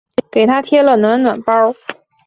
[0.31, 1.75] 给她贴了暖暖包